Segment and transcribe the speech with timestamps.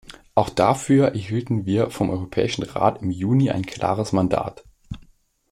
[0.33, 4.63] Auch dafür erhielten wir vom Europäischen Rat im Juni ein klares Mandat.